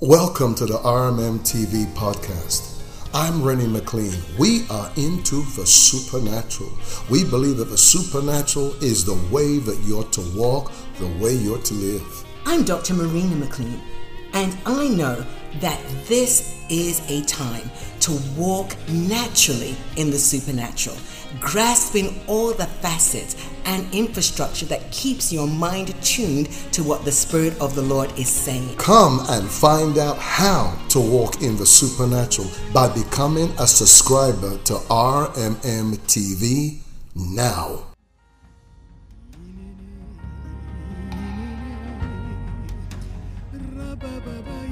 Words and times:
Welcome 0.00 0.54
to 0.54 0.64
the 0.64 0.78
RMM 0.78 1.40
TV 1.40 1.84
podcast. 1.94 2.84
I'm 3.12 3.42
Renny 3.42 3.66
McLean. 3.66 4.14
We 4.38 4.64
are 4.70 4.92
into 4.94 5.42
the 5.56 5.66
supernatural. 5.66 6.70
We 7.10 7.24
believe 7.24 7.56
that 7.56 7.64
the 7.64 7.76
supernatural 7.76 8.74
is 8.80 9.04
the 9.04 9.18
way 9.34 9.58
that 9.58 9.76
you're 9.84 10.04
to 10.04 10.20
walk, 10.36 10.70
the 11.00 11.08
way 11.20 11.32
you're 11.32 11.58
to 11.58 11.74
live. 11.74 12.24
I'm 12.46 12.62
Dr. 12.62 12.94
Marina 12.94 13.34
McLean, 13.34 13.80
and 14.34 14.56
I 14.64 14.86
know 14.86 15.26
that 15.58 15.80
this 16.06 16.57
is 16.68 17.00
a 17.10 17.22
time 17.24 17.70
to 18.00 18.18
walk 18.36 18.76
naturally 18.88 19.76
in 19.96 20.10
the 20.10 20.18
supernatural, 20.18 20.96
grasping 21.40 22.20
all 22.26 22.52
the 22.52 22.66
facets 22.66 23.36
and 23.64 23.86
infrastructure 23.94 24.66
that 24.66 24.90
keeps 24.90 25.32
your 25.32 25.46
mind 25.46 25.94
tuned 26.02 26.48
to 26.72 26.82
what 26.82 27.04
the 27.04 27.12
Spirit 27.12 27.58
of 27.60 27.74
the 27.74 27.82
Lord 27.82 28.10
is 28.18 28.28
saying. 28.28 28.76
Come 28.76 29.20
and 29.28 29.48
find 29.48 29.98
out 29.98 30.18
how 30.18 30.78
to 30.90 31.00
walk 31.00 31.42
in 31.42 31.56
the 31.56 31.66
supernatural 31.66 32.48
by 32.72 32.88
becoming 32.88 33.50
a 33.58 33.66
subscriber 33.66 34.56
to 34.64 34.74
RMM 34.74 35.98
TV 36.06 36.78
now. 37.14 37.84
You 43.52 44.67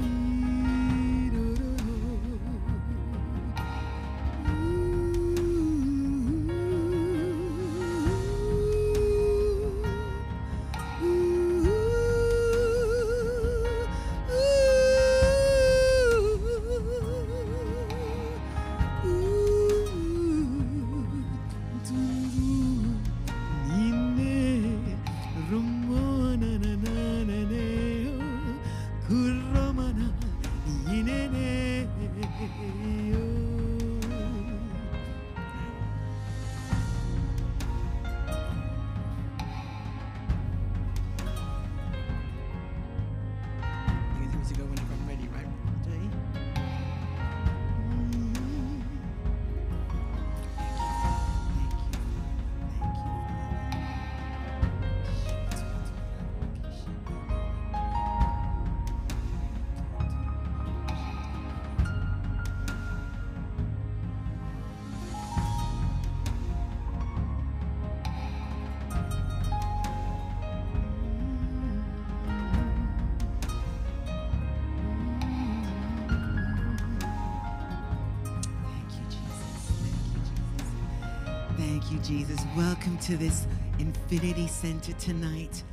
you, 81.97 82.03
Jesus. 82.03 82.39
Welcome 82.55 82.97
to 82.99 83.17
this 83.17 83.47
Infinity 83.79 84.47
Center 84.47 84.93
tonight. 84.93 85.63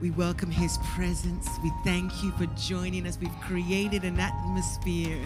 We 0.00 0.10
welcome 0.10 0.50
His 0.50 0.78
presence. 0.94 1.48
We 1.62 1.72
thank 1.84 2.22
you 2.22 2.30
for 2.32 2.46
joining 2.56 3.06
us. 3.06 3.18
We've 3.20 3.40
created 3.40 4.04
an 4.04 4.18
atmosphere 4.18 5.18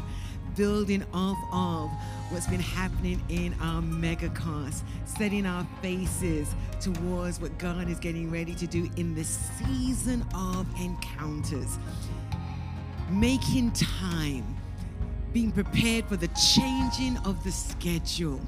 building 0.56 1.05
off 1.12 1.39
of 1.53 1.91
what's 2.31 2.47
been 2.47 2.61
happening 2.61 3.22
in 3.28 3.55
our 3.61 3.83
megacast, 3.83 4.83
setting 5.05 5.47
our 5.47 5.67
faces 5.81 6.55
towards 6.81 7.41
what 7.41 7.56
God 7.59 7.88
is 7.88 7.99
getting 7.99 8.31
ready 8.31 8.55
to 8.55 8.67
do 8.67 8.91
in 8.97 9.15
this 9.15 9.50
season 9.59 10.25
of 10.34 10.67
encounters. 10.81 11.78
Making 13.11 13.71
time 13.72 14.56
being 15.33 15.53
prepared 15.53 16.06
for 16.06 16.17
the 16.17 16.28
changing 16.28 17.17
of 17.25 17.43
the 17.44 17.53
schedule, 17.53 18.41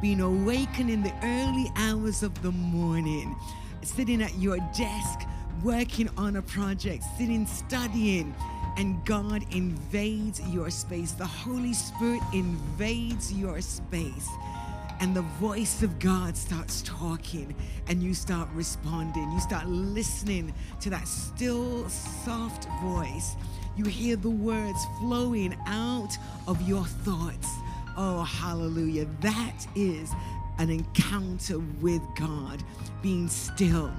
being 0.00 0.20
awakened 0.20 0.90
in 0.90 1.02
the 1.02 1.12
early 1.22 1.70
hours 1.76 2.22
of 2.22 2.40
the 2.42 2.52
morning, 2.52 3.36
sitting 3.82 4.22
at 4.22 4.34
your 4.38 4.58
desk, 4.76 5.20
working 5.62 6.08
on 6.16 6.36
a 6.36 6.42
project, 6.42 7.04
sitting 7.18 7.46
studying, 7.46 8.34
and 8.76 9.04
God 9.04 9.44
invades 9.54 10.40
your 10.48 10.70
space. 10.70 11.12
The 11.12 11.26
Holy 11.26 11.74
Spirit 11.74 12.22
invades 12.32 13.32
your 13.32 13.60
space. 13.60 14.28
And 15.00 15.16
the 15.16 15.22
voice 15.22 15.82
of 15.82 15.98
God 15.98 16.36
starts 16.36 16.82
talking, 16.82 17.54
and 17.88 18.02
you 18.02 18.12
start 18.12 18.48
responding. 18.54 19.30
You 19.32 19.40
start 19.40 19.66
listening 19.66 20.52
to 20.80 20.90
that 20.90 21.08
still, 21.08 21.88
soft 21.88 22.68
voice. 22.82 23.34
You 23.76 23.84
hear 23.86 24.16
the 24.16 24.30
words 24.30 24.78
flowing 24.98 25.56
out 25.66 26.16
of 26.46 26.60
your 26.68 26.84
thoughts. 26.84 27.48
Oh, 27.96 28.22
hallelujah. 28.22 29.06
That 29.20 29.66
is 29.74 30.12
an 30.58 30.70
encounter 30.70 31.58
with 31.80 32.02
God, 32.18 32.62
being 33.02 33.28
still, 33.28 33.90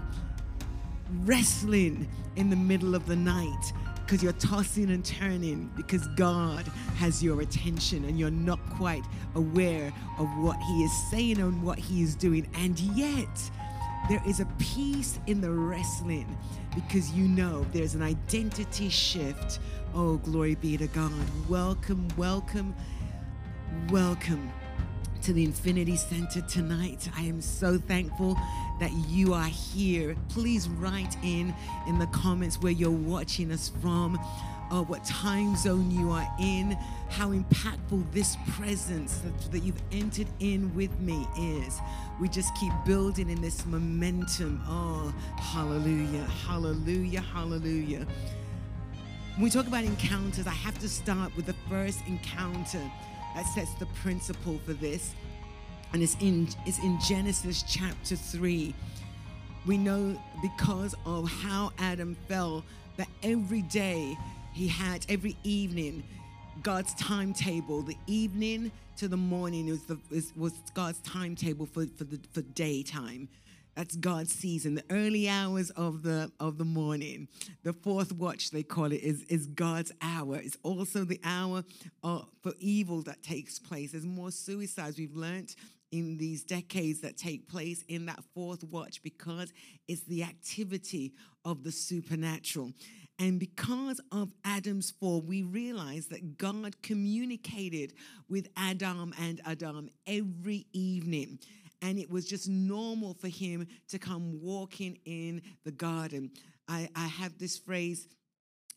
wrestling 1.24 2.08
in 2.36 2.50
the 2.50 2.56
middle 2.56 2.96
of 2.96 3.06
the 3.08 3.16
night 3.16 3.74
because 4.12 4.24
you're 4.24 4.34
tossing 4.34 4.92
and 4.92 5.06
turning 5.06 5.72
because 5.78 6.06
God 6.10 6.68
has 6.98 7.24
your 7.24 7.42
attention 7.42 8.04
and 8.06 8.20
you're 8.20 8.30
not 8.30 8.60
quite 8.72 9.06
aware 9.36 9.94
of 10.20 10.28
what 10.38 10.58
He 10.58 10.84
is 10.84 10.92
saying 11.10 11.40
and 11.40 11.64
what 11.64 11.80
He 11.80 12.04
is 12.04 12.16
doing. 12.16 12.46
And 12.56 12.78
yet, 12.80 13.52
there 14.10 14.22
is 14.28 14.42
a 14.42 14.46
peace 14.60 15.18
in 15.28 15.40
the 15.40 15.50
wrestling 15.50 16.38
because 16.76 17.12
you 17.12 17.26
know 17.28 17.66
there's 17.72 17.96
an 17.96 18.02
identity 18.02 18.90
shift. 18.90 19.60
Oh, 19.94 20.18
glory 20.18 20.56
be 20.56 20.76
to 20.78 20.88
God. 20.88 21.12
Welcome, 21.48 22.08
welcome, 22.18 22.76
welcome 23.90 24.52
to 25.22 25.34
the 25.34 25.44
Infinity 25.44 25.96
Center 25.96 26.42
tonight. 26.42 27.10
I 27.16 27.22
am 27.22 27.42
so 27.42 27.78
thankful 27.78 28.38
that 28.80 28.92
you 29.08 29.34
are 29.34 29.48
here. 29.48 30.16
Please 30.30 30.68
write 30.68 31.16
in 31.24 31.54
in 31.88 32.00
the 32.00 32.08
comments 32.08 32.60
where 32.60 32.72
you're 32.72 32.90
watching 32.90 33.52
us 33.52 33.72
from, 33.82 34.18
uh, 34.72 34.82
what 34.82 35.04
time 35.06 35.56
zone 35.56 35.92
you 35.92 36.10
are 36.10 36.28
in, 36.40 36.78
how 37.10 37.30
impactful 37.30 38.04
this 38.12 38.36
presence 38.50 39.20
that, 39.20 39.52
that 39.52 39.60
you've 39.60 39.82
entered 39.92 40.28
in 40.40 40.74
with 40.76 40.98
me 41.00 41.28
is. 41.38 41.80
We 42.20 42.28
just 42.30 42.54
keep 42.56 42.74
building 42.86 43.30
in 43.30 43.42
this 43.42 43.66
momentum. 43.66 44.62
Oh, 44.68 45.14
hallelujah, 45.38 46.24
hallelujah, 46.48 47.22
hallelujah. 47.22 48.08
When 49.36 49.44
we 49.44 49.50
talk 49.50 49.68
about 49.68 49.84
encounters, 49.84 50.46
I 50.46 50.52
have 50.52 50.78
to 50.80 50.90
start 50.90 51.36
with 51.36 51.46
the 51.46 51.56
first 51.70 52.00
encounter 52.08 52.82
that 53.36 53.46
sets 53.46 53.74
the 53.76 53.86
principle 54.02 54.60
for 54.66 54.74
this. 54.74 55.14
And 55.94 56.02
it's 56.02 56.16
in, 56.20 56.48
it's 56.66 56.80
in 56.80 57.00
Genesis 57.02 57.64
chapter 57.64 58.16
3. 58.16 58.74
We 59.66 59.78
know 59.78 60.22
because 60.42 60.96
of 61.06 61.30
how 61.30 61.72
Adam 61.78 62.16
fell 62.28 62.64
that 62.98 63.08
every 63.24 63.62
day 63.64 64.18
he 64.54 64.68
had, 64.68 65.06
every 65.10 65.36
evening, 65.44 66.04
God's 66.64 66.94
timetable, 66.96 67.82
the 67.82 67.98
evening 68.08 68.72
to 68.98 69.08
the 69.08 69.18
morning 69.18 69.70
was, 69.70 69.84
the, 69.84 69.98
was, 70.10 70.34
was 70.36 70.54
God's 70.74 71.00
timetable 71.00 71.66
for, 71.66 71.86
for, 71.98 72.04
the, 72.04 72.20
for 72.34 72.42
daytime. 72.42 73.28
That's 73.76 73.96
God's 73.96 74.34
season. 74.34 74.76
The 74.76 74.84
early 74.90 75.30
hours 75.30 75.70
of 75.72 76.04
the 76.04 76.32
of 76.40 76.58
the 76.58 76.66
morning, 76.66 77.28
the 77.64 77.74
fourth 77.74 78.12
watch 78.12 78.52
they 78.52 78.64
call 78.64 78.92
it, 78.92 79.02
is, 79.02 79.24
is 79.24 79.48
God's 79.48 79.92
hour. 80.02 80.36
It's 80.38 80.58
also 80.64 81.06
the 81.06 81.20
hour 81.24 81.64
uh, 82.04 82.22
for 82.42 82.54
evil 82.60 83.02
that 83.04 83.24
takes 83.24 83.60
place. 83.60 83.92
There's 83.94 84.06
more 84.06 84.32
suicides 84.32 84.98
we've 84.98 85.16
learned 85.16 85.56
in 85.92 86.18
these 86.18 86.44
decades 86.44 87.02
that 87.02 87.18
take 87.18 87.48
place 87.50 87.84
in 87.88 88.06
that 88.06 88.24
fourth 88.34 88.64
watch 88.64 89.04
because 89.04 89.54
it's 89.88 90.04
the 90.04 90.24
activity 90.24 91.14
of 91.46 91.64
the 91.64 91.72
supernatural. 91.72 92.72
And 93.20 93.40
because 93.40 94.02
of 94.12 94.32
Adam's 94.44 94.90
fall, 94.90 95.22
we 95.22 95.44
realize 95.44 96.08
that 96.08 96.38
God 96.38 96.82
communicated 96.82 97.94
with 98.30 98.48
Adam 98.58 99.14
and 99.20 99.42
Adam 99.46 99.90
every 100.08 100.66
evening. 100.74 101.40
And 101.82 101.98
it 101.98 102.10
was 102.10 102.26
just 102.26 102.48
normal 102.48 103.14
for 103.14 103.28
him 103.28 103.68
to 103.90 104.00
come 104.00 104.42
walking 104.42 105.00
in 105.06 105.42
the 105.64 105.72
garden. 105.72 106.32
I, 106.68 106.90
I 106.96 107.08
have 107.08 107.38
this 107.38 107.58
phrase 107.58 108.08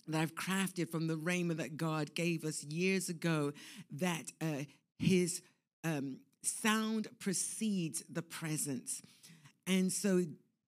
that 0.08 0.20
I've 0.20 0.34
crafted 0.34 0.90
from 0.90 1.06
the 1.06 1.16
rhema 1.16 1.56
that 1.56 1.76
God 1.76 2.14
gave 2.14 2.44
us 2.44 2.64
years 2.64 3.08
ago 3.08 3.52
that 3.92 4.32
uh, 4.40 4.64
his 4.98 5.42
um, 5.82 6.18
sound 6.42 7.08
precedes 7.18 8.02
the 8.08 8.22
presence. 8.22 9.02
And 9.66 9.92
so 9.92 10.24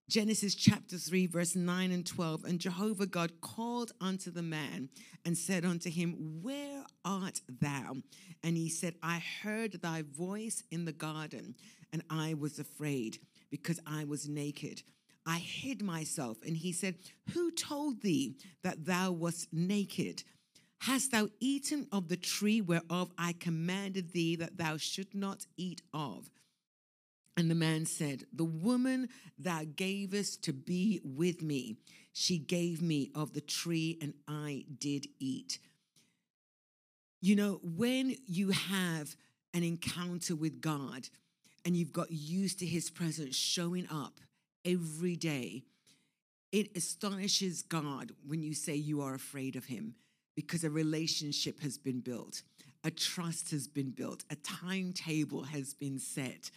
Genesis 0.09 0.55
chapter 0.55 0.99
3, 0.99 1.27
verse 1.27 1.57
9 1.57 1.91
and 1.91 2.07
12. 2.07 2.45
And 2.45 2.61
Jehovah 2.61 3.07
God 3.07 3.41
called 3.41 3.91
unto 4.01 4.31
the 4.31 4.43
man 4.43 4.89
and 5.25 5.37
said 5.37 5.65
unto 5.65 5.91
him, 5.91 6.41
Where 6.43 6.85
art 7.05 7.41
thou? 7.49 7.97
And 8.45 8.57
he 8.57 8.69
said, 8.69 8.95
I 9.03 9.21
heard 9.43 9.83
thy 9.83 10.03
voice 10.03 10.63
in 10.71 10.85
the 10.85 10.93
garden, 10.93 11.57
and 11.93 12.03
I 12.11 12.35
was 12.35 12.59
afraid 12.59 13.19
because 13.51 13.81
I 13.87 14.05
was 14.05 14.29
naked. 14.29 14.83
I 15.27 15.39
hid 15.39 15.83
myself. 15.83 16.39
And 16.47 16.57
he 16.57 16.73
said, 16.73 16.97
Who 17.33 17.51
told 17.51 18.03
thee 18.03 18.37
that 18.63 18.87
thou 18.87 19.13
wast 19.13 19.49
naked? 19.53 20.23
Hast 20.81 21.11
thou 21.11 21.29
eaten 21.41 21.89
of 21.91 22.09
the 22.09 22.17
tree 22.17 22.61
whereof 22.61 23.11
I 23.19 23.33
commanded 23.33 24.13
thee 24.13 24.37
that 24.37 24.57
thou 24.57 24.77
should 24.77 25.15
not 25.15 25.47
eat 25.57 25.83
of? 25.93 26.31
And 27.37 27.51
the 27.51 27.55
man 27.55 27.87
said, 27.87 28.25
The 28.33 28.45
woman 28.45 29.09
thou 29.39 29.63
gavest 29.65 30.45
to 30.45 30.53
be 30.53 31.01
with 31.05 31.43
me, 31.43 31.77
she 32.13 32.39
gave 32.39 32.81
me 32.81 33.11
of 33.15 33.35
the 33.35 33.41
tree, 33.41 33.99
and 34.01 34.15
I 34.27 34.65
did 34.79 35.07
eat. 35.19 35.59
You 37.21 37.37
know, 37.37 37.61
when 37.63 38.15
you 38.27 38.51
have 38.51 39.17
an 39.53 39.65
encounter 39.65 40.37
with 40.37 40.61
God 40.61 41.09
and 41.67 41.77
you've 41.77 41.93
got 41.93 42.11
used 42.11 42.61
to 42.61 42.67
his 42.67 42.89
presence 42.89 43.37
showing 43.37 43.87
up 43.91 44.21
every 44.65 45.17
day, 45.17 45.65
it 46.53 46.75
astonishes 46.75 47.61
God 47.63 48.13
when 48.27 48.43
you 48.43 48.55
say 48.55 48.75
you 48.75 49.03
are 49.03 49.15
afraid 49.15 49.57
of 49.57 49.67
him 49.67 49.97
because 50.35 50.65
a 50.65 50.71
relationship 50.71 51.61
has 51.61 51.77
been 51.77 52.01
built, 52.01 52.43
a 52.85 52.91
trust 52.91 53.51
has 53.51 53.69
been 53.69 53.91
built, 53.91 54.25
a 54.31 54.37
timetable 54.37 55.43
has 55.43 55.75
been 55.75 55.99
set 55.99 56.51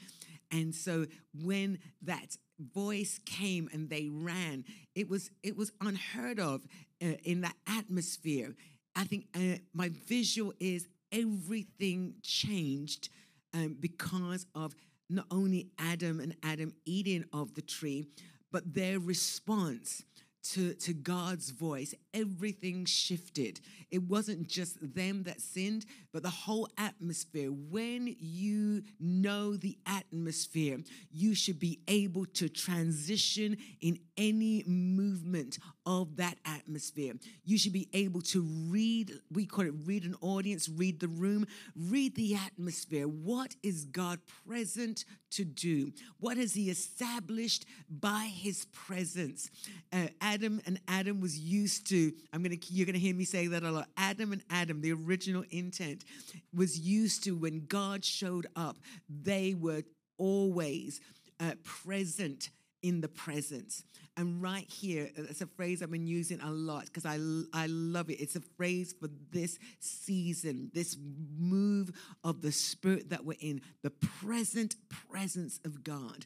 and 0.51 0.73
so 0.73 1.05
when 1.43 1.79
that 2.01 2.37
voice 2.59 3.19
came 3.25 3.69
and 3.71 3.89
they 3.89 4.09
ran, 4.09 4.65
it 4.95 5.09
was 5.09 5.31
it 5.43 5.55
was 5.55 5.71
unheard 5.81 6.39
of 6.39 6.61
uh, 7.01 7.13
in 7.23 7.41
the 7.41 7.51
atmosphere. 7.67 8.55
I 8.95 9.03
think 9.03 9.25
uh, 9.35 9.59
my 9.73 9.91
visual 10.07 10.53
is 10.59 10.87
everything 11.11 12.15
changed 12.23 13.09
um, 13.53 13.77
because 13.79 14.45
of 14.55 14.75
not 15.09 15.25
only 15.31 15.71
Adam 15.77 16.19
and 16.19 16.35
Adam 16.43 16.73
eating 16.85 17.25
of 17.33 17.55
the 17.55 17.61
tree, 17.61 18.05
but 18.51 18.73
their 18.73 18.99
response 18.99 20.03
to, 20.41 20.73
to 20.73 20.93
God's 20.93 21.49
voice, 21.49 21.93
everything 22.13 22.85
shifted. 22.85 23.59
It 23.91 24.03
wasn't 24.03 24.47
just 24.47 24.77
them 24.95 25.23
that 25.23 25.41
sinned, 25.41 25.85
but 26.13 26.23
the 26.23 26.29
whole 26.29 26.67
atmosphere. 26.77 27.49
When 27.49 28.15
you 28.19 28.83
know 28.99 29.55
the 29.55 29.77
atmosphere, 29.85 30.79
you 31.11 31.35
should 31.35 31.59
be 31.59 31.79
able 31.87 32.25
to 32.25 32.49
transition 32.49 33.57
in 33.81 33.99
any 34.17 34.63
movement 34.65 35.59
of 35.85 36.17
that 36.17 36.37
atmosphere. 36.45 37.13
You 37.43 37.57
should 37.57 37.73
be 37.73 37.89
able 37.93 38.21
to 38.21 38.41
read, 38.41 39.13
we 39.31 39.45
call 39.45 39.65
it 39.65 39.73
read 39.85 40.03
an 40.03 40.15
audience, 40.21 40.69
read 40.69 40.99
the 40.99 41.07
room, 41.07 41.45
read 41.75 42.15
the 42.15 42.35
atmosphere. 42.35 43.07
What 43.07 43.55
is 43.63 43.85
God 43.85 44.19
present 44.47 45.05
to 45.31 45.45
do? 45.45 45.91
What 46.19 46.37
has 46.37 46.53
He 46.53 46.69
established 46.69 47.65
by 47.89 48.29
His 48.33 48.65
presence? 48.65 49.49
Uh, 49.91 50.07
Adam 50.21 50.61
and 50.65 50.79
Adam 50.87 51.21
was 51.21 51.37
used 51.37 51.87
to, 51.89 52.13
I'm 52.33 52.43
gonna 52.43 52.55
you're 52.67 52.85
gonna 52.85 52.97
hear 52.97 53.15
me 53.15 53.25
say 53.25 53.47
that 53.47 53.63
a 53.63 53.71
lot. 53.71 53.89
Adam 53.97 54.31
and 54.31 54.43
Adam, 54.49 54.81
the 54.81 54.93
original 54.93 55.43
intent, 55.49 56.05
was 56.53 56.79
used 56.79 57.23
to 57.25 57.31
when 57.35 57.65
God 57.65 58.03
showed 58.03 58.47
up, 58.55 58.77
they 59.09 59.53
were 59.53 59.83
always 60.17 61.01
uh, 61.39 61.53
present 61.63 62.49
in 62.81 63.01
the 63.01 63.07
presence. 63.07 63.83
And 64.19 64.41
right 64.41 64.69
here, 64.69 65.09
uh, 65.17 65.21
it's 65.29 65.39
a 65.39 65.47
phrase 65.47 65.81
I've 65.81 65.91
been 65.91 66.05
using 66.05 66.41
a 66.41 66.51
lot 66.51 66.87
because 66.87 67.05
I, 67.05 67.17
I 67.53 67.67
love 67.67 68.09
it. 68.09 68.15
It's 68.15 68.35
a 68.35 68.41
phrase 68.57 68.93
for 68.99 69.07
this 69.31 69.57
season, 69.79 70.71
this 70.73 70.97
move 71.37 71.89
of 72.25 72.41
the 72.41 72.51
spirit 72.51 73.11
that 73.11 73.23
we're 73.23 73.37
in, 73.39 73.61
the 73.81 73.91
present 73.91 74.75
presence 75.09 75.61
of 75.63 75.85
God. 75.85 76.25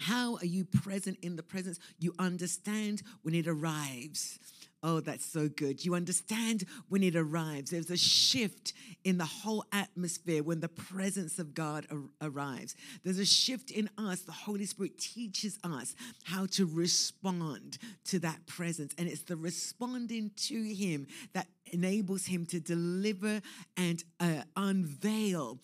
How 0.00 0.38
are 0.38 0.44
you 0.44 0.64
present 0.64 1.18
in 1.22 1.36
the 1.36 1.44
presence? 1.44 1.78
You 2.00 2.14
understand 2.18 3.02
when 3.22 3.36
it 3.36 3.46
arrives. 3.46 4.40
Oh, 4.86 5.00
that's 5.00 5.24
so 5.24 5.48
good. 5.48 5.82
You 5.82 5.94
understand 5.94 6.66
when 6.90 7.02
it 7.02 7.16
arrives. 7.16 7.70
There's 7.70 7.90
a 7.90 7.96
shift 7.96 8.74
in 9.02 9.16
the 9.16 9.24
whole 9.24 9.64
atmosphere 9.72 10.42
when 10.42 10.60
the 10.60 10.68
presence 10.68 11.38
of 11.38 11.54
God 11.54 11.86
ar- 11.90 12.28
arrives. 12.28 12.76
There's 13.02 13.18
a 13.18 13.24
shift 13.24 13.70
in 13.70 13.88
us. 13.96 14.20
The 14.20 14.32
Holy 14.32 14.66
Spirit 14.66 14.98
teaches 14.98 15.58
us 15.64 15.96
how 16.24 16.44
to 16.50 16.66
respond 16.66 17.78
to 18.04 18.18
that 18.18 18.46
presence. 18.46 18.94
And 18.98 19.08
it's 19.08 19.22
the 19.22 19.36
responding 19.36 20.32
to 20.48 20.62
Him 20.62 21.06
that 21.32 21.46
enables 21.72 22.26
Him 22.26 22.44
to 22.46 22.60
deliver 22.60 23.40
and 23.78 24.04
uh, 24.20 24.42
unveil 24.54 25.60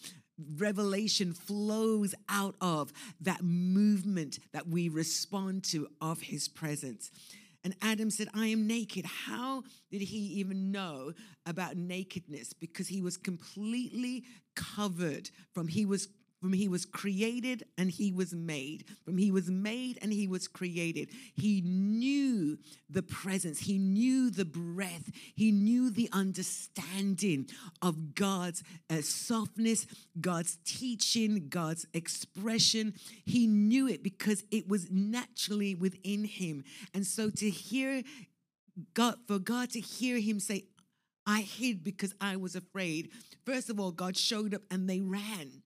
revelation 0.56 1.34
flows 1.34 2.14
out 2.31 2.55
of 2.62 2.90
that 3.20 3.43
movement 3.43 4.38
that 4.52 4.66
we 4.66 4.88
respond 4.88 5.64
to 5.64 5.87
of 6.00 6.23
his 6.23 6.49
presence. 6.49 7.11
And 7.62 7.77
Adam 7.83 8.11
said, 8.11 8.29
I 8.35 8.47
am 8.47 8.67
naked. 8.67 9.05
How 9.05 9.65
did 9.91 10.01
he 10.01 10.19
even 10.41 10.73
know 10.73 11.12
about 11.45 11.77
nakedness? 11.77 12.53
Because 12.55 12.89
he 12.89 13.03
was 13.03 13.17
completely 13.17 14.25
covered 14.55 15.31
from 15.53 15.69
he 15.69 15.85
was 15.85 16.09
from 16.40 16.54
he 16.54 16.69
was 16.69 16.87
created 16.87 17.64
and 17.76 17.90
he 17.90 18.12
was 18.12 18.32
made. 18.32 18.87
From 19.04 19.19
he 19.19 19.31
was 19.31 19.50
made 19.50 19.98
and 20.00 20.12
he 20.12 20.26
was 20.26 20.48
created. 20.48 21.10
He 21.34 21.60
knew 21.60 22.58
the 22.88 23.02
presence. 23.02 23.60
He 23.60 23.78
knew 23.78 24.31
the 24.31 24.46
breath. 24.46 25.10
He 25.34 25.52
knew 25.52 25.90
the 25.90 26.08
understanding 26.12 27.48
of 27.82 28.14
God's 28.14 28.62
uh, 28.88 29.02
softness, 29.02 29.87
God's 30.19 30.58
teaching, 30.64 31.48
God's 31.48 31.87
expression. 31.92 32.94
He 33.26 33.46
knew 33.46 33.87
it 33.87 34.02
because 34.02 34.42
it 34.50 34.66
was 34.66 34.90
naturally 34.90 35.75
within 35.75 36.25
him. 36.25 36.64
And 36.94 37.06
so 37.06 37.28
to 37.31 37.50
hear 37.50 38.02
God, 38.94 39.16
for 39.28 39.38
God 39.38 39.70
to 39.70 39.81
hear 39.81 40.19
him 40.19 40.40
say, 40.40 40.64
I 41.26 41.42
hid 41.42 41.84
because 41.84 42.14
I 42.20 42.37
was 42.37 42.56
afraid. 42.56 43.10
First 43.44 43.69
of 43.69 43.78
all, 43.78 43.92
God 43.92 44.16
showed 44.16 44.54
up 44.54 44.62
and 44.70 44.88
they 44.88 45.00
ran. 45.00 45.62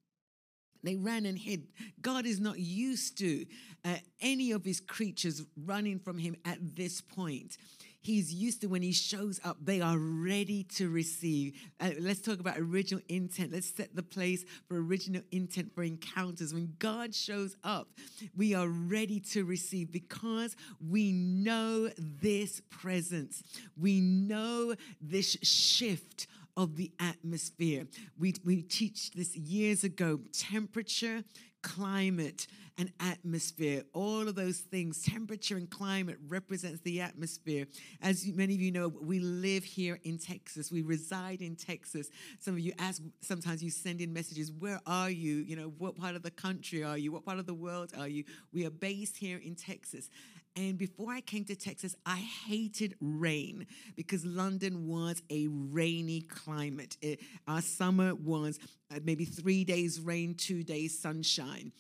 They 0.85 0.97
ran 0.97 1.27
and 1.27 1.39
hid. 1.39 1.67
God 2.01 2.27
is 2.27 2.41
not 2.41 2.59
used 2.59 3.19
to 3.19 3.47
uh, 3.85 3.97
any 4.21 4.53
of 4.53 4.65
his 4.65 4.81
creatures 4.81 5.43
running 5.65 5.99
from 5.99 6.19
him 6.19 6.37
at 6.45 6.59
this 6.77 7.01
point. 7.01 7.57
He's 8.05 8.35
used 8.35 8.61
to 8.61 8.67
when 8.67 8.83
he 8.83 8.93
shows 8.93 9.41
up, 9.45 9.57
they 9.63 9.81
are 9.81 9.97
ready 9.97 10.65
to 10.75 10.91
receive. 10.91 11.55
Uh, 11.81 11.93
let's 11.99 12.21
talk 12.21 12.39
about 12.39 12.59
original 12.59 13.03
intent. 13.09 13.51
Let's 13.51 13.75
set 13.75 13.97
the 13.97 14.03
place 14.03 14.45
for 14.69 14.77
original 14.77 15.23
intent 15.33 15.75
for 15.75 15.83
encounters. 15.83 16.53
When 16.53 16.75
God 16.79 17.15
shows 17.15 17.57
up, 17.65 17.89
we 18.37 18.55
are 18.55 18.69
ready 18.69 19.21
to 19.33 19.47
receive 19.47 19.91
because 19.91 20.55
we 20.87 21.13
know 21.13 21.89
this 21.97 22.61
presence. 22.69 23.43
We 23.75 24.03
know 24.03 24.75
this 25.01 25.39
shift 25.43 26.27
of 26.57 26.77
the 26.77 26.93
atmosphere. 27.01 27.87
We, 28.19 28.35
we 28.45 28.63
teach 28.63 29.11
this 29.13 29.37
years 29.37 29.85
ago 29.85 30.21
temperature, 30.33 31.25
climate, 31.63 32.47
and 32.77 32.93
atmosphere. 33.01 33.85
All 33.93 34.29
of 34.29 34.35
those 34.35 34.59
things, 34.59 35.03
temperature 35.03 35.57
and 35.57 35.71
climate 35.71 36.19
represents 36.29 36.81
the 36.81 37.01
atmosphere. 37.01 37.67
As 38.03 38.27
many 38.27 38.55
of 38.55 38.61
you 38.61 38.73
know, 38.73 38.89
we 38.89 39.21
live 39.21 39.65
here 39.65 40.01
in 40.05 40.19
Texas. 40.19 40.73
We 40.73 40.83
reside 40.83 41.41
in 41.41 41.57
Texas. 41.57 42.11
Some 42.41 42.55
of 42.55 42.61
you 42.61 42.73
ask, 42.79 43.03
sometimes 43.21 43.63
you 43.63 43.71
send 43.71 44.01
in 44.01 44.13
messages, 44.13 44.51
where 44.51 44.81
are 44.87 45.11
you? 45.11 45.37
You 45.37 45.57
know, 45.57 45.73
what 45.79 45.97
part 45.97 46.17
of 46.17 46.23
the 46.23 46.31
country 46.31 46.83
are 46.83 46.99
you? 46.99 47.13
What 47.13 47.25
part 47.25 47.39
of 47.39 47.47
the 47.47 47.55
world 47.55 47.93
are 47.97 48.09
you? 48.09 48.25
We 48.53 48.67
are 48.67 48.71
based 48.71 49.17
here 49.17 49.39
in 49.39 49.55
Texas. 49.55 50.11
And 50.57 50.79
before 50.79 51.13
I 51.13 51.21
came 51.21 51.45
to 51.47 51.57
Texas, 51.57 51.97
I 52.07 52.17
hated 52.17 52.95
rain 53.01 53.67
because 53.97 54.25
London 54.25 54.87
was 54.87 55.21
a 55.29 55.49
rainy 55.49 56.21
climate. 56.23 56.97
It, 57.03 57.21
our 57.49 57.61
summer 57.61 58.15
was 58.15 58.61
uh, 58.95 59.01
maybe 59.03 59.25
three 59.25 59.65
days 59.65 60.01
rain, 60.01 60.35
two 60.35 60.63
days 60.63 60.97
sunshine. 60.97 61.73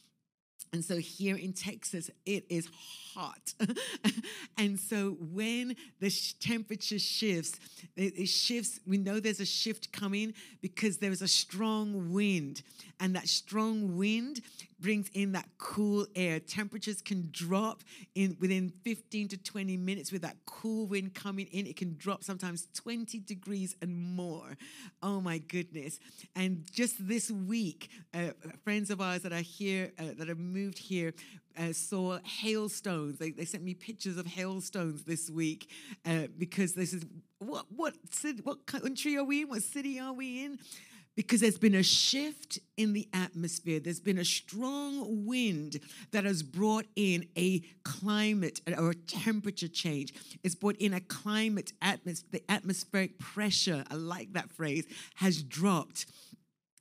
And 0.75 0.85
so 0.85 0.97
here 0.97 1.37
in 1.37 1.53
Texas, 1.53 2.11
it 2.27 2.47
is 2.49 2.69
hot. 3.15 3.55
and 4.59 4.77
so 4.77 5.17
when 5.21 5.77
the 6.01 6.11
sh- 6.11 6.33
temperature 6.41 6.99
shifts, 6.99 7.61
it, 7.95 8.19
it 8.19 8.27
shifts. 8.27 8.81
We 8.85 8.99
know 8.99 9.21
there's 9.21 9.39
a 9.39 9.47
shift 9.47 9.93
coming 9.93 10.35
because 10.63 10.99
there's 10.99 11.23
a 11.23 11.29
strong 11.29 12.13
wind. 12.13 12.63
And 12.99 13.15
that 13.15 13.29
strong 13.29 13.97
wind 13.97 14.41
brings 14.81 15.09
in 15.15 15.33
that 15.33 15.49
cool 15.59 16.07
air. 16.15 16.41
Temperatures 16.41 17.01
can 17.01 17.29
drop 17.31 17.83
in 18.15 18.37
within 18.41 18.73
15 18.85 19.29
to 19.29 19.37
20 19.37 19.77
minutes 19.77 20.13
with 20.13 20.23
that 20.23 20.37
cool 20.47 20.87
wind 20.87 21.15
coming 21.15 21.47
in. 21.47 21.67
It 21.67 21.77
can 21.77 21.97
drop 21.97 22.25
sometimes 22.25 22.69
20 22.75 23.21
degrees 23.21 23.77
and 23.81 23.97
more. 24.17 24.57
Oh 25.03 25.21
my 25.21 25.39
goodness. 25.39 25.99
And 26.35 26.65
just 26.71 26.97
this 27.07 27.31
week, 27.31 27.91
uh, 28.13 28.31
friends 28.63 28.91
of 28.91 29.01
ours 29.01 29.23
that 29.23 29.33
are 29.33 29.37
here, 29.37 29.93
uh, 29.99 30.05
that 30.19 30.29
have 30.29 30.39
moved 30.39 30.79
here, 30.79 31.15
uh, 31.59 31.73
saw 31.73 32.19
hailstones. 32.25 33.19
They, 33.19 33.31
they 33.31 33.45
sent 33.45 33.63
me 33.63 33.75
pictures 33.75 34.17
of 34.17 34.27
hailstones 34.27 35.05
this 35.05 35.31
week 35.31 35.71
uh, 36.05 36.27
because 36.37 36.75
this 36.75 36.93
is 36.93 37.05
what 37.39 37.67
what 37.71 37.95
city, 38.11 38.41
what 38.43 38.67
country 38.67 39.17
are 39.17 39.25
we 39.25 39.43
in? 39.43 39.49
What 39.49 39.63
city 39.63 40.01
are 40.01 40.13
we 40.13 40.45
in? 40.45 40.59
Because 41.17 41.41
there's 41.41 41.59
been 41.59 41.75
a 41.75 41.83
shift 41.83 42.59
in 42.77 42.93
the 42.93 43.09
atmosphere. 43.13 43.79
There's 43.79 44.01
been 44.01 44.19
a 44.19 44.25
strong 44.25 45.27
wind 45.27 45.81
that 46.11 46.25
has 46.25 46.43
brought 46.43 46.87
in 46.97 47.27
a 47.37 47.63
climate 47.85 48.61
or 48.77 48.91
a 48.91 48.95
temperature 48.95 49.69
change. 49.69 50.13
It's 50.43 50.55
brought 50.55 50.77
in 50.77 50.93
a 50.93 51.01
climate 51.01 51.73
atmosphere. 51.81 52.29
The 52.33 52.53
atmospheric 52.53 53.19
pressure, 53.19 53.85
I 53.91 53.95
like 53.95 54.33
that 54.33 54.51
phrase, 54.51 54.87
has 55.17 55.43
dropped 55.43 56.07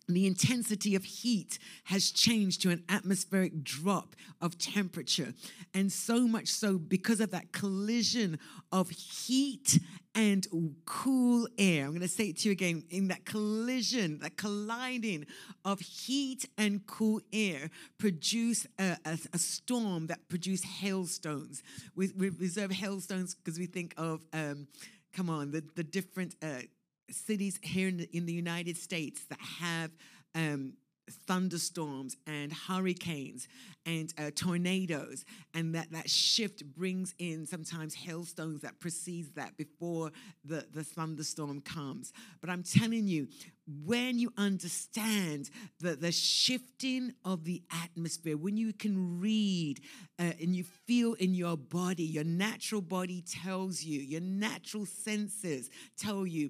the 0.08 0.28
intensity 0.28 0.96
of 0.96 1.04
heat 1.04 1.60
has 1.86 2.12
changed 2.12 2.62
to 2.62 2.70
an 2.70 2.84
atmospheric 2.90 3.64
drop 3.64 4.16
of 4.42 4.58
temperature. 4.58 5.34
And 5.74 5.92
so 5.92 6.28
much 6.28 6.50
so 6.50 6.78
because 6.78 7.20
of 7.20 7.32
that 7.32 7.52
collision 7.52 8.40
of 8.72 8.90
heat 8.90 9.80
and 10.16 10.46
cool 10.86 11.48
air. 11.58 11.86
I'm 11.86 11.92
going 11.92 12.02
to 12.02 12.08
say 12.08 12.26
it 12.26 12.38
to 12.40 12.50
you 12.50 12.52
again 12.52 12.84
in 12.90 13.08
that 13.08 13.26
collision, 13.26 14.20
that 14.20 14.38
colliding 14.38 15.26
of 15.66 15.80
heat 15.80 16.46
and 16.58 16.86
cool 16.86 17.22
air 17.32 17.70
produce 17.98 18.68
a, 18.78 18.98
a, 19.06 19.18
a 19.34 19.38
storm 19.40 20.08
that 20.08 20.30
produce 20.30 20.64
hailstones. 20.64 21.64
We, 21.96 22.12
we 22.16 22.30
reserve 22.30 22.72
hailstones 22.72 23.34
because 23.34 23.58
we 23.58 23.66
think 23.66 23.94
of, 23.98 24.22
um, 24.34 24.68
come 25.14 25.30
on, 25.30 25.52
the, 25.52 25.64
the 25.76 25.84
different. 25.84 26.36
Uh, 26.42 26.62
cities 27.10 27.60
here 27.62 27.88
in 27.88 27.98
the, 27.98 28.10
in 28.16 28.26
the 28.26 28.34
United 28.34 28.78
States 28.78 29.26
that 29.30 29.40
have 29.40 29.92
um, 30.36 30.74
thunderstorms 31.28 32.16
and 32.28 32.52
hurricanes 32.54 33.48
and 33.86 34.14
uh, 34.18 34.32
tornadoes 34.36 35.26
and 35.54 35.76
that 35.76 35.92
that 35.92 36.10
shift 36.10 36.66
brings 36.76 37.14
in 37.20 37.46
sometimes 37.46 37.94
hailstones 37.94 38.62
that 38.62 38.80
precedes 38.80 39.30
that 39.32 39.58
before 39.58 40.12
the, 40.46 40.66
the 40.74 40.84
thunderstorm 40.84 41.60
comes. 41.62 42.14
But 42.40 42.50
i'm 42.50 42.64
telling 42.64 43.08
you 43.08 43.28
when 43.86 44.18
you 44.20 44.32
understand 44.38 45.50
the, 45.80 45.96
the 45.96 46.12
shifting 46.12 47.14
of 47.26 47.44
the 47.44 47.62
atmosphere 47.84 48.38
when 48.38 48.58
you 48.58 48.74
can 48.74 49.20
read 49.20 49.82
uh, 50.20 50.32
and 50.42 50.56
you 50.56 50.64
feel 50.64 51.14
in 51.14 51.34
your 51.34 51.58
body 51.58 52.04
your 52.04 52.24
natural 52.24 52.82
body 52.82 53.22
tells 53.22 53.84
you 53.84 54.00
your 54.02 54.22
natural 54.22 54.86
senses 54.86 55.70
tell 55.98 56.26
you 56.26 56.50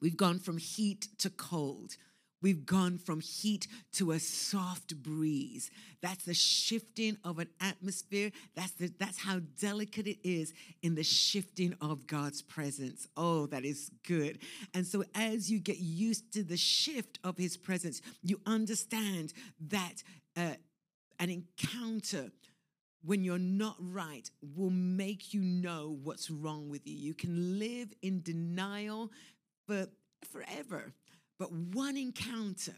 We've 0.00 0.16
gone 0.16 0.38
from 0.38 0.58
heat 0.58 1.08
to 1.18 1.30
cold. 1.30 1.96
We've 2.42 2.64
gone 2.64 2.96
from 2.96 3.20
heat 3.20 3.66
to 3.92 4.12
a 4.12 4.18
soft 4.18 5.02
breeze. 5.02 5.70
That's 6.00 6.24
the 6.24 6.34
shifting 6.34 7.18
of 7.22 7.38
an 7.38 7.48
atmosphere. 7.60 8.30
That's, 8.54 8.72
the, 8.72 8.90
that's 8.98 9.18
how 9.18 9.40
delicate 9.60 10.06
it 10.06 10.18
is 10.26 10.54
in 10.82 10.94
the 10.94 11.02
shifting 11.02 11.74
of 11.82 12.06
God's 12.06 12.40
presence. 12.40 13.06
Oh, 13.16 13.46
that 13.46 13.64
is 13.64 13.90
good. 14.06 14.38
And 14.72 14.86
so, 14.86 15.04
as 15.14 15.50
you 15.50 15.58
get 15.58 15.78
used 15.78 16.32
to 16.32 16.42
the 16.42 16.56
shift 16.56 17.18
of 17.22 17.36
His 17.36 17.58
presence, 17.58 18.00
you 18.22 18.40
understand 18.46 19.34
that 19.68 20.02
uh, 20.34 20.54
an 21.18 21.28
encounter 21.28 22.30
when 23.02 23.24
you're 23.24 23.38
not 23.38 23.76
right 23.78 24.30
will 24.56 24.70
make 24.70 25.32
you 25.32 25.40
know 25.40 25.98
what's 26.02 26.30
wrong 26.30 26.68
with 26.68 26.86
you. 26.86 26.94
You 26.94 27.14
can 27.14 27.58
live 27.58 27.92
in 28.02 28.22
denial 28.22 29.10
for 29.70 29.86
forever. 30.32 30.92
But 31.38 31.52
one 31.52 31.96
encounter 31.96 32.74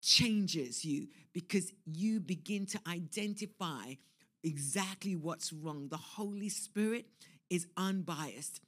changes 0.00 0.84
you 0.84 1.08
because 1.32 1.72
you 1.84 2.20
begin 2.20 2.66
to 2.66 2.80
identify 2.86 3.94
exactly 4.42 5.16
what's 5.16 5.52
wrong. 5.52 5.88
The 5.88 5.96
Holy 5.96 6.48
Spirit 6.48 7.06
is 7.50 7.66
unbiased. 7.76 8.60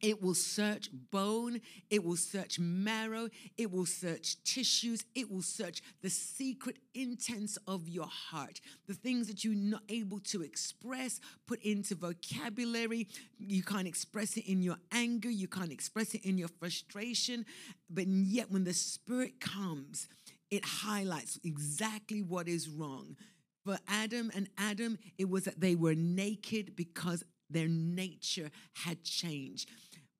It 0.00 0.22
will 0.22 0.34
search 0.34 0.90
bone, 1.10 1.60
it 1.90 2.04
will 2.04 2.16
search 2.16 2.58
marrow, 2.60 3.28
it 3.56 3.72
will 3.72 3.86
search 3.86 4.42
tissues, 4.44 5.04
it 5.14 5.30
will 5.30 5.42
search 5.42 5.82
the 6.02 6.10
secret 6.10 6.78
intents 6.94 7.58
of 7.66 7.88
your 7.88 8.06
heart. 8.06 8.60
The 8.86 8.94
things 8.94 9.26
that 9.26 9.44
you're 9.44 9.54
not 9.54 9.82
able 9.88 10.20
to 10.20 10.42
express, 10.42 11.20
put 11.46 11.60
into 11.62 11.96
vocabulary. 11.96 13.08
You 13.38 13.64
can't 13.64 13.88
express 13.88 14.36
it 14.36 14.48
in 14.48 14.62
your 14.62 14.76
anger, 14.92 15.30
you 15.30 15.48
can't 15.48 15.72
express 15.72 16.14
it 16.14 16.24
in 16.24 16.38
your 16.38 16.48
frustration. 16.48 17.44
But 17.90 18.06
yet, 18.06 18.50
when 18.52 18.64
the 18.64 18.74
Spirit 18.74 19.40
comes, 19.40 20.08
it 20.50 20.64
highlights 20.64 21.40
exactly 21.44 22.22
what 22.22 22.48
is 22.48 22.68
wrong. 22.68 23.16
For 23.64 23.78
Adam 23.88 24.30
and 24.34 24.48
Adam, 24.56 24.98
it 25.18 25.28
was 25.28 25.44
that 25.44 25.60
they 25.60 25.74
were 25.74 25.94
naked 25.94 26.76
because 26.76 27.24
their 27.50 27.68
nature 27.68 28.50
had 28.74 29.02
changed. 29.04 29.70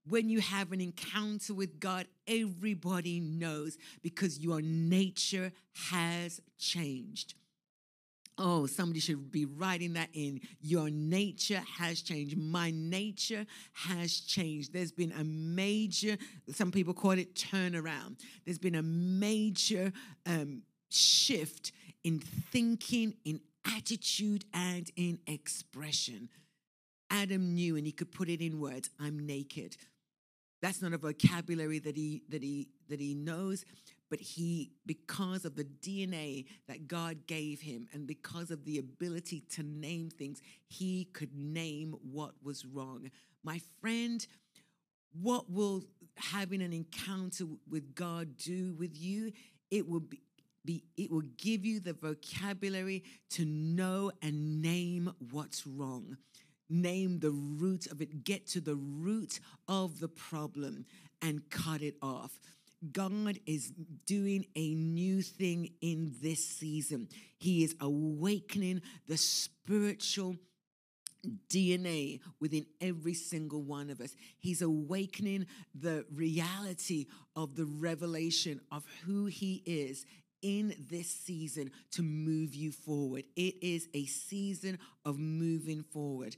When 0.08 0.28
you 0.28 0.40
have 0.40 0.72
an 0.72 0.80
encounter 0.80 1.54
with 1.54 1.80
God, 1.80 2.06
everybody 2.26 3.20
knows 3.20 3.76
because 4.02 4.38
your 4.38 4.60
nature 4.62 5.52
has 5.90 6.40
changed. 6.58 7.34
Oh, 8.40 8.66
somebody 8.66 9.00
should 9.00 9.32
be 9.32 9.46
writing 9.46 9.94
that 9.94 10.10
in. 10.12 10.40
Your 10.60 10.90
nature 10.90 11.60
has 11.76 12.02
changed. 12.02 12.38
My 12.38 12.70
nature 12.70 13.44
has 13.72 14.20
changed. 14.20 14.72
There's 14.72 14.92
been 14.92 15.12
a 15.12 15.24
major, 15.24 16.16
some 16.52 16.70
people 16.70 16.94
call 16.94 17.12
it 17.12 17.34
turnaround. 17.34 18.20
There's 18.44 18.58
been 18.58 18.76
a 18.76 18.82
major 18.82 19.92
um, 20.24 20.62
shift 20.88 21.72
in 22.04 22.20
thinking, 22.20 23.14
in 23.24 23.40
attitude, 23.66 24.44
and 24.54 24.88
in 24.94 25.18
expression. 25.26 26.28
Adam 27.10 27.54
knew, 27.54 27.76
and 27.76 27.86
he 27.86 27.92
could 27.92 28.12
put 28.12 28.28
it 28.28 28.40
in 28.40 28.60
words 28.60 28.88
I'm 29.00 29.26
naked. 29.26 29.76
That's 30.60 30.82
not 30.82 30.92
a 30.92 30.98
vocabulary 30.98 31.78
that 31.80 31.96
he 31.96 32.22
that 32.28 32.42
he 32.42 32.68
that 32.88 33.00
he 33.00 33.14
knows, 33.14 33.64
but 34.10 34.20
he 34.20 34.72
because 34.86 35.44
of 35.44 35.54
the 35.54 35.64
DNA 35.64 36.46
that 36.66 36.88
God 36.88 37.26
gave 37.26 37.60
him 37.60 37.86
and 37.92 38.06
because 38.06 38.50
of 38.50 38.64
the 38.64 38.78
ability 38.78 39.44
to 39.54 39.62
name 39.62 40.10
things, 40.10 40.40
he 40.66 41.04
could 41.12 41.34
name 41.34 41.94
what 42.02 42.32
was 42.42 42.64
wrong. 42.64 43.10
My 43.44 43.60
friend, 43.80 44.26
what 45.20 45.50
will 45.50 45.84
having 46.16 46.62
an 46.62 46.72
encounter 46.72 47.44
with 47.70 47.94
God 47.94 48.36
do 48.36 48.74
with 48.78 48.96
you? 48.96 49.32
It 49.70 49.88
will 49.88 50.00
be 50.00 50.20
be, 50.64 50.84
it 50.98 51.10
will 51.10 51.22
give 51.38 51.64
you 51.64 51.80
the 51.80 51.94
vocabulary 51.94 53.02
to 53.30 53.46
know 53.46 54.12
and 54.20 54.60
name 54.60 55.10
what's 55.30 55.66
wrong 55.66 56.18
name 56.68 57.20
the 57.20 57.30
root 57.30 57.86
of 57.86 58.00
it, 58.00 58.24
get 58.24 58.46
to 58.48 58.60
the 58.60 58.76
root 58.76 59.40
of 59.66 60.00
the 60.00 60.08
problem 60.08 60.84
and 61.22 61.48
cut 61.50 61.82
it 61.82 61.96
off. 62.02 62.38
God 62.92 63.38
is 63.46 63.72
doing 64.06 64.46
a 64.54 64.74
new 64.74 65.20
thing 65.22 65.70
in 65.80 66.14
this 66.22 66.44
season. 66.44 67.08
He 67.38 67.64
is 67.64 67.74
awakening 67.80 68.82
the 69.08 69.16
spiritual 69.16 70.36
DNA 71.48 72.20
within 72.40 72.66
every 72.80 73.14
single 73.14 73.62
one 73.62 73.90
of 73.90 74.00
us. 74.00 74.14
He's 74.38 74.62
awakening 74.62 75.46
the 75.74 76.04
reality 76.14 77.06
of 77.34 77.56
the 77.56 77.64
revelation 77.64 78.60
of 78.70 78.84
who 79.04 79.26
He 79.26 79.62
is 79.66 80.06
in 80.40 80.74
this 80.88 81.10
season 81.10 81.70
to 81.90 82.02
move 82.02 82.54
you 82.54 82.70
forward. 82.70 83.24
It 83.34 83.56
is 83.60 83.88
a 83.92 84.06
season 84.06 84.78
of 85.04 85.18
moving 85.18 85.82
forward. 85.82 86.36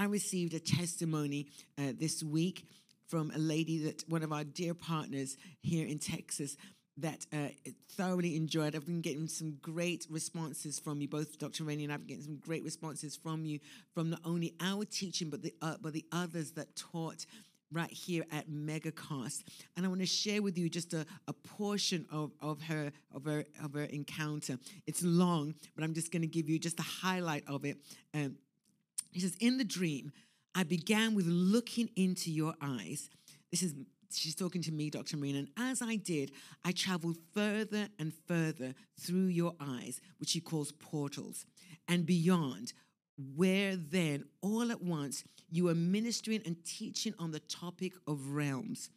I 0.00 0.04
received 0.04 0.54
a 0.54 0.60
testimony 0.60 1.48
uh, 1.76 1.92
this 1.94 2.22
week 2.22 2.64
from 3.08 3.30
a 3.34 3.38
lady 3.38 3.84
that 3.84 4.02
one 4.08 4.22
of 4.22 4.32
our 4.32 4.44
dear 4.44 4.72
partners 4.72 5.36
here 5.60 5.86
in 5.86 5.98
Texas 5.98 6.56
that 6.96 7.26
uh, 7.34 7.48
thoroughly 7.98 8.34
enjoyed. 8.34 8.74
I've 8.74 8.86
been 8.86 9.02
getting 9.02 9.28
some 9.28 9.58
great 9.60 10.06
responses 10.08 10.78
from 10.78 11.02
you, 11.02 11.08
both 11.08 11.38
Dr. 11.38 11.64
Renny 11.64 11.84
and 11.84 11.92
I've 11.92 12.06
been 12.06 12.16
getting 12.16 12.24
some 12.24 12.38
great 12.38 12.64
responses 12.64 13.14
from 13.14 13.44
you 13.44 13.60
from 13.92 14.08
not 14.08 14.20
only 14.24 14.54
our 14.58 14.86
teaching, 14.86 15.28
but 15.28 15.42
the 15.42 15.52
uh, 15.60 15.76
but 15.82 15.92
the 15.92 16.06
others 16.12 16.52
that 16.52 16.74
taught 16.76 17.26
right 17.70 17.92
here 17.92 18.24
at 18.32 18.48
Megacast. 18.48 19.44
And 19.76 19.84
I 19.84 19.88
want 19.90 20.00
to 20.00 20.06
share 20.06 20.40
with 20.40 20.56
you 20.56 20.70
just 20.70 20.94
a, 20.94 21.04
a 21.28 21.34
portion 21.34 22.06
of, 22.10 22.32
of 22.40 22.62
her 22.62 22.90
of 23.14 23.26
her 23.26 23.44
of 23.62 23.74
her 23.74 23.84
encounter. 23.84 24.58
It's 24.86 25.02
long, 25.02 25.54
but 25.74 25.84
I'm 25.84 25.92
just 25.92 26.10
going 26.10 26.22
to 26.22 26.28
give 26.28 26.48
you 26.48 26.58
just 26.58 26.80
a 26.80 26.84
highlight 26.84 27.44
of 27.46 27.66
it. 27.66 27.76
Um, 28.14 28.36
he 29.10 29.20
says, 29.20 29.36
In 29.40 29.58
the 29.58 29.64
dream, 29.64 30.12
I 30.54 30.64
began 30.64 31.14
with 31.14 31.26
looking 31.26 31.90
into 31.96 32.30
your 32.30 32.54
eyes. 32.60 33.08
This 33.50 33.62
is 33.62 33.74
she's 34.12 34.34
talking 34.34 34.62
to 34.62 34.72
me, 34.72 34.90
Dr. 34.90 35.16
Marina, 35.16 35.38
and 35.38 35.48
as 35.56 35.82
I 35.82 35.96
did, 35.96 36.32
I 36.64 36.72
traveled 36.72 37.16
further 37.32 37.88
and 37.98 38.12
further 38.26 38.74
through 38.98 39.26
your 39.26 39.54
eyes, 39.60 40.00
which 40.18 40.30
she 40.30 40.40
calls 40.40 40.72
portals, 40.72 41.46
and 41.88 42.06
beyond, 42.06 42.72
where 43.36 43.76
then 43.76 44.24
all 44.40 44.70
at 44.70 44.82
once 44.82 45.24
you 45.50 45.64
were 45.64 45.74
ministering 45.74 46.42
and 46.46 46.64
teaching 46.64 47.14
on 47.18 47.32
the 47.32 47.40
topic 47.40 47.92
of 48.06 48.30
realms. 48.30 48.90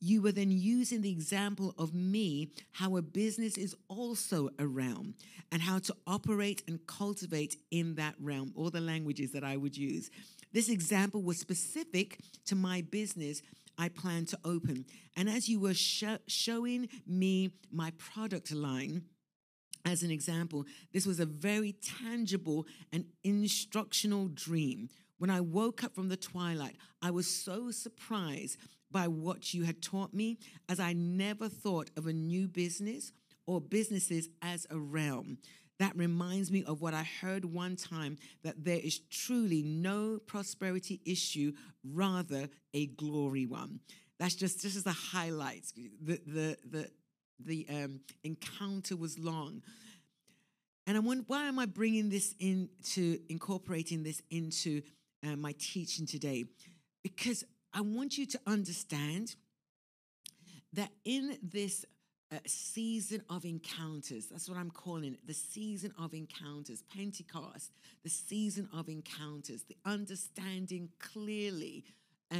You 0.00 0.22
were 0.22 0.32
then 0.32 0.50
using 0.50 1.02
the 1.02 1.10
example 1.10 1.74
of 1.78 1.94
me, 1.94 2.50
how 2.72 2.96
a 2.96 3.02
business 3.02 3.56
is 3.56 3.74
also 3.88 4.50
a 4.58 4.66
realm, 4.66 5.14
and 5.52 5.62
how 5.62 5.78
to 5.80 5.94
operate 6.06 6.62
and 6.68 6.86
cultivate 6.86 7.56
in 7.70 7.94
that 7.96 8.14
realm, 8.20 8.52
all 8.56 8.70
the 8.70 8.80
languages 8.80 9.32
that 9.32 9.44
I 9.44 9.56
would 9.56 9.76
use. 9.76 10.10
This 10.52 10.68
example 10.68 11.22
was 11.22 11.38
specific 11.38 12.18
to 12.46 12.54
my 12.54 12.82
business 12.82 13.42
I 13.76 13.88
plan 13.88 14.24
to 14.26 14.38
open. 14.44 14.84
And 15.16 15.28
as 15.28 15.48
you 15.48 15.58
were 15.58 15.74
sh- 15.74 16.04
showing 16.26 16.88
me 17.06 17.50
my 17.72 17.92
product 17.98 18.52
line, 18.52 19.02
as 19.84 20.02
an 20.02 20.10
example, 20.10 20.64
this 20.92 21.06
was 21.06 21.20
a 21.20 21.26
very 21.26 21.72
tangible 22.02 22.66
and 22.92 23.04
instructional 23.22 24.28
dream. 24.28 24.88
When 25.18 25.30
I 25.30 25.40
woke 25.40 25.84
up 25.84 25.94
from 25.94 26.08
the 26.08 26.16
twilight, 26.16 26.76
I 27.02 27.10
was 27.10 27.26
so 27.26 27.70
surprised 27.70 28.56
by 28.94 29.08
what 29.08 29.52
you 29.52 29.64
had 29.64 29.82
taught 29.82 30.14
me, 30.14 30.38
as 30.68 30.78
I 30.78 30.92
never 30.92 31.48
thought 31.48 31.90
of 31.96 32.06
a 32.06 32.12
new 32.12 32.46
business 32.46 33.12
or 33.44 33.60
businesses 33.60 34.28
as 34.40 34.68
a 34.70 34.78
realm. 34.78 35.38
That 35.80 35.96
reminds 35.96 36.52
me 36.52 36.62
of 36.64 36.80
what 36.80 36.94
I 36.94 37.02
heard 37.02 37.44
one 37.44 37.74
time 37.74 38.16
that 38.44 38.64
there 38.64 38.78
is 38.78 39.00
truly 39.10 39.62
no 39.62 40.20
prosperity 40.24 41.00
issue, 41.04 41.52
rather 41.82 42.48
a 42.72 42.86
glory 42.86 43.46
one. 43.46 43.80
That's 44.20 44.36
just 44.36 44.62
this 44.62 44.76
is 44.76 44.84
the 44.84 44.92
highlights. 44.92 45.72
The 46.00 46.20
the 46.24 46.56
the 46.64 46.90
the 47.44 47.66
um, 47.68 48.00
encounter 48.22 48.94
was 48.94 49.18
long, 49.18 49.62
and 50.86 50.96
I 50.96 51.00
wonder 51.00 51.24
why 51.26 51.48
am 51.48 51.58
I 51.58 51.66
bringing 51.66 52.10
this 52.10 52.36
into 52.38 53.18
incorporating 53.28 54.04
this 54.04 54.22
into 54.30 54.82
uh, 55.26 55.34
my 55.34 55.52
teaching 55.58 56.06
today? 56.06 56.44
Because 57.02 57.44
I 57.74 57.80
want 57.80 58.16
you 58.16 58.26
to 58.26 58.40
understand 58.46 59.34
that 60.72 60.90
in 61.04 61.38
this 61.42 61.84
season 62.46 63.22
of 63.28 63.44
encounters. 63.44 64.26
That's 64.26 64.48
what 64.48 64.58
I'm 64.58 64.70
calling 64.70 65.12
it 65.14 65.26
the 65.26 65.34
season 65.34 65.92
of 65.98 66.14
encounters. 66.14 66.82
Pentecost, 66.94 67.72
the 68.02 68.10
season 68.10 68.68
of 68.72 68.88
encounters, 68.88 69.64
the 69.64 69.76
understanding 69.84 70.88
clearly 70.98 71.84
uh, 72.32 72.36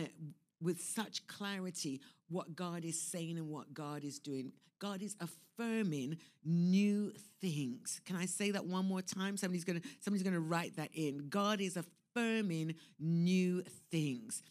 with 0.60 0.80
such 0.80 1.26
clarity 1.26 2.00
what 2.28 2.56
God 2.56 2.84
is 2.84 3.00
saying 3.00 3.36
and 3.36 3.48
what 3.48 3.74
God 3.74 4.04
is 4.04 4.18
doing. 4.18 4.52
God 4.78 5.02
is 5.02 5.16
affirming 5.20 6.16
new 6.44 7.12
things. 7.40 8.00
Can 8.04 8.16
I 8.16 8.26
say 8.26 8.50
that 8.50 8.66
one 8.66 8.86
more 8.86 9.02
time? 9.02 9.36
Somebody's 9.36 9.64
gonna 9.64 9.82
somebody's 10.00 10.24
gonna 10.24 10.40
write 10.40 10.76
that 10.76 10.90
in. 10.94 11.28
God 11.28 11.60
is 11.60 11.76
affirming 11.76 12.74
new 12.98 13.62
things. 13.90 14.42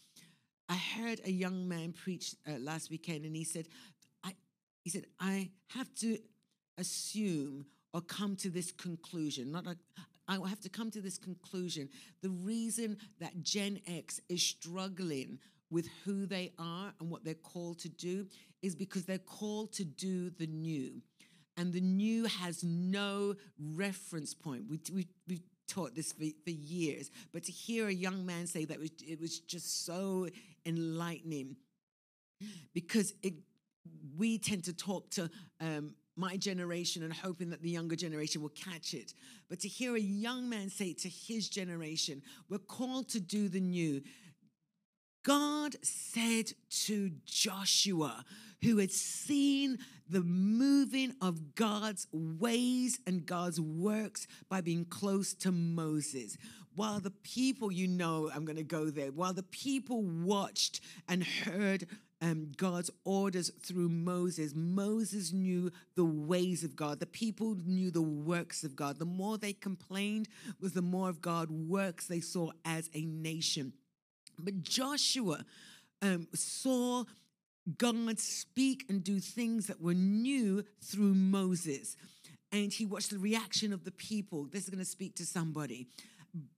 I 0.74 0.76
heard 0.76 1.20
a 1.24 1.30
young 1.30 1.68
man 1.68 1.92
preach 1.92 2.34
uh, 2.48 2.58
last 2.58 2.90
weekend, 2.90 3.24
and 3.24 3.36
he 3.36 3.44
said, 3.44 3.68
I, 4.24 4.34
he 4.82 4.90
said, 4.90 5.04
I 5.20 5.50
have 5.68 5.94
to 6.00 6.18
assume 6.78 7.66
or 7.92 8.00
come 8.00 8.34
to 8.34 8.50
this 8.50 8.72
conclusion. 8.72 9.52
Not 9.52 9.68
a, 9.68 9.76
I 10.26 10.34
have 10.48 10.58
to 10.62 10.68
come 10.68 10.90
to 10.90 11.00
this 11.00 11.16
conclusion. 11.16 11.90
The 12.22 12.30
reason 12.30 12.96
that 13.20 13.40
Gen 13.44 13.82
X 13.86 14.20
is 14.28 14.42
struggling 14.42 15.38
with 15.70 15.88
who 16.04 16.26
they 16.26 16.52
are 16.58 16.92
and 16.98 17.08
what 17.08 17.24
they're 17.24 17.34
called 17.34 17.78
to 17.80 17.88
do 17.88 18.26
is 18.60 18.74
because 18.74 19.04
they're 19.04 19.18
called 19.18 19.72
to 19.74 19.84
do 19.84 20.28
the 20.28 20.48
new. 20.48 21.02
And 21.56 21.72
the 21.72 21.80
new 21.80 22.24
has 22.24 22.64
no 22.64 23.36
reference 23.60 24.34
point. 24.34 24.64
We, 24.68 24.80
we, 24.92 25.06
we 25.28 25.40
taught 25.68 25.94
this 25.94 26.12
for, 26.12 26.24
for 26.44 26.50
years, 26.50 27.10
but 27.32 27.44
to 27.44 27.52
hear 27.52 27.88
a 27.88 27.92
young 27.92 28.24
man 28.26 28.46
say 28.46 28.64
that, 28.64 28.78
it 28.80 29.20
was 29.20 29.40
just 29.40 29.84
so 29.84 30.28
enlightening 30.66 31.56
because 32.72 33.14
it 33.22 33.34
we 34.16 34.38
tend 34.38 34.64
to 34.64 34.72
talk 34.72 35.10
to 35.10 35.30
um, 35.60 35.94
my 36.16 36.36
generation 36.36 37.02
and 37.02 37.12
hoping 37.12 37.50
that 37.50 37.62
the 37.62 37.70
younger 37.70 37.96
generation 37.96 38.40
will 38.40 38.50
catch 38.50 38.94
it. 38.94 39.12
But 39.48 39.60
to 39.60 39.68
hear 39.68 39.96
a 39.96 40.00
young 40.00 40.48
man 40.48 40.70
say 40.70 40.92
to 40.94 41.08
his 41.08 41.48
generation, 41.48 42.22
we're 42.48 42.58
called 42.58 43.08
to 43.10 43.20
do 43.20 43.48
the 43.48 43.60
new. 43.60 44.02
God 45.24 45.74
said 45.82 46.52
to 46.84 47.10
Joshua, 47.24 48.24
who 48.64 48.78
had 48.78 48.90
seen 48.90 49.78
the 50.08 50.22
moving 50.22 51.14
of 51.20 51.54
God's 51.54 52.06
ways 52.12 52.98
and 53.06 53.24
God's 53.24 53.60
works 53.60 54.26
by 54.48 54.60
being 54.60 54.84
close 54.84 55.34
to 55.34 55.52
Moses. 55.52 56.36
While 56.74 57.00
the 57.00 57.10
people, 57.10 57.70
you 57.70 57.86
know, 57.86 58.30
I'm 58.34 58.44
going 58.44 58.56
to 58.56 58.64
go 58.64 58.86
there, 58.86 59.12
while 59.12 59.32
the 59.32 59.44
people 59.44 60.02
watched 60.02 60.80
and 61.08 61.22
heard 61.22 61.86
um, 62.20 62.52
God's 62.56 62.90
orders 63.04 63.50
through 63.62 63.90
Moses. 63.90 64.54
Moses 64.54 65.32
knew 65.32 65.70
the 65.94 66.06
ways 66.06 66.64
of 66.64 66.74
God. 66.74 66.98
The 66.98 67.06
people 67.06 67.56
knew 67.66 67.90
the 67.90 68.00
works 68.00 68.64
of 68.64 68.74
God. 68.74 68.98
The 68.98 69.04
more 69.04 69.36
they 69.36 69.52
complained 69.52 70.28
was 70.58 70.72
the 70.72 70.80
more 70.80 71.10
of 71.10 71.20
God 71.20 71.50
works 71.50 72.06
they 72.06 72.20
saw 72.20 72.52
as 72.64 72.88
a 72.94 73.04
nation. 73.04 73.74
But 74.38 74.62
Joshua 74.62 75.44
um, 76.00 76.28
saw 76.34 77.04
God 77.78 78.18
speak 78.18 78.84
and 78.88 79.02
do 79.02 79.20
things 79.20 79.66
that 79.68 79.80
were 79.80 79.94
new 79.94 80.64
through 80.82 81.14
Moses. 81.14 81.96
And 82.52 82.72
he 82.72 82.84
watched 82.84 83.10
the 83.10 83.18
reaction 83.18 83.72
of 83.72 83.84
the 83.84 83.90
people. 83.90 84.44
This 84.44 84.64
is 84.64 84.70
going 84.70 84.78
to 84.78 84.84
speak 84.84 85.16
to 85.16 85.26
somebody. 85.26 85.88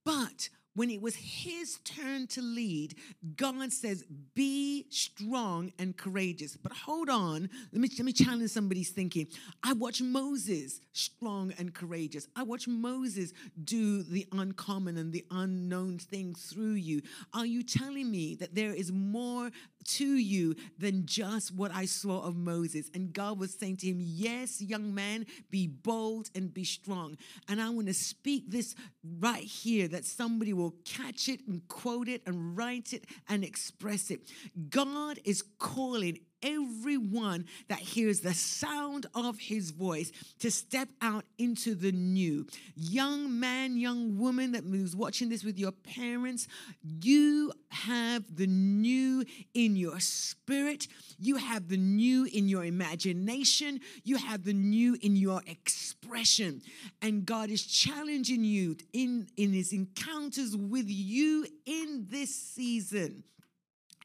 But 0.03 0.49
when 0.77 0.91
it 0.91 1.01
was 1.01 1.15
his 1.15 1.79
turn 1.83 2.27
to 2.27 2.39
lead, 2.39 2.93
God 3.35 3.73
says, 3.73 4.05
Be 4.35 4.85
strong 4.91 5.71
and 5.79 5.97
courageous. 5.97 6.55
But 6.55 6.71
hold 6.71 7.09
on, 7.09 7.49
let 7.71 7.81
me, 7.81 7.89
let 7.97 8.05
me 8.05 8.13
challenge 8.13 8.51
somebody's 8.51 8.91
thinking. 8.91 9.27
I 9.63 9.73
watch 9.73 10.03
Moses 10.03 10.79
strong 10.93 11.51
and 11.57 11.73
courageous. 11.73 12.27
I 12.35 12.43
watch 12.43 12.67
Moses 12.67 13.33
do 13.63 14.03
the 14.03 14.27
uncommon 14.31 14.97
and 14.97 15.11
the 15.11 15.25
unknown 15.31 15.97
thing 15.97 16.35
through 16.35 16.73
you. 16.73 17.01
Are 17.33 17.47
you 17.47 17.63
telling 17.63 18.11
me 18.11 18.35
that 18.35 18.53
there 18.53 18.73
is 18.73 18.91
more 18.91 19.49
to 19.87 20.05
you 20.05 20.55
than 20.77 21.05
just 21.05 21.53
what 21.53 21.71
I 21.73 21.85
saw 21.85 22.21
of 22.21 22.35
Moses? 22.35 22.89
And 22.93 23.13
God 23.13 23.39
was 23.39 23.53
saying 23.53 23.77
to 23.77 23.87
him, 23.87 23.97
Yes, 23.99 24.61
young 24.61 24.93
man, 24.93 25.25
be 25.49 25.67
bold 25.67 26.29
and 26.35 26.53
be 26.53 26.63
strong. 26.63 27.17
And 27.47 27.61
I 27.61 27.69
want 27.69 27.87
to 27.87 27.93
speak 27.93 28.49
this 28.49 28.75
right 29.19 29.43
here 29.43 29.87
that 29.87 30.05
somebody 30.05 30.53
will 30.53 30.75
catch 30.85 31.29
it 31.29 31.41
and 31.47 31.67
quote 31.67 32.07
it 32.07 32.21
and 32.25 32.57
write 32.57 32.93
it 32.93 33.05
and 33.27 33.43
express 33.43 34.11
it. 34.11 34.21
God 34.69 35.19
is 35.23 35.43
calling 35.59 36.19
everyone 36.41 37.45
that 37.67 37.79
hears 37.79 38.21
the 38.21 38.33
sound 38.33 39.05
of 39.13 39.39
his 39.39 39.71
voice 39.71 40.11
to 40.39 40.51
step 40.51 40.89
out 41.01 41.25
into 41.37 41.75
the 41.75 41.91
new. 41.91 42.45
Young 42.75 43.39
man, 43.39 43.77
young 43.77 44.17
woman 44.17 44.51
that 44.53 44.65
moves 44.65 44.95
watching 44.95 45.29
this 45.29 45.43
with 45.43 45.57
your 45.57 45.71
parents, 45.71 46.47
you 46.81 47.51
have 47.69 48.23
the 48.35 48.47
new 48.47 49.23
in 49.53 49.75
your 49.75 49.99
spirit. 49.99 50.87
You 51.19 51.37
have 51.37 51.67
the 51.67 51.77
new 51.77 52.25
in 52.25 52.47
your 52.47 52.65
imagination. 52.65 53.79
You 54.03 54.17
have 54.17 54.43
the 54.43 54.53
new 54.53 54.97
in 55.01 55.15
your 55.15 55.41
expression. 55.47 56.61
And 57.01 57.25
God 57.25 57.49
is 57.49 57.65
challenging 57.65 58.43
you 58.43 58.77
in, 58.93 59.27
in 59.37 59.53
his 59.53 59.73
encounters 59.73 60.55
with 60.55 60.87
you 60.87 61.45
in 61.65 62.07
this 62.09 62.33
season 62.35 63.23